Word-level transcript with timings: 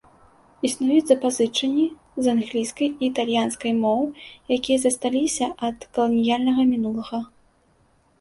Існуюць 0.67 1.07
запазычанні 1.09 1.83
з 2.27 2.31
англійскай 2.33 2.89
і 2.91 3.03
італьянскай 3.11 3.73
моў, 3.83 4.01
якія 4.57 4.77
засталіся 4.87 5.45
ад 5.69 5.77
каланіяльнага 5.99 6.61
мінулага. 6.73 7.19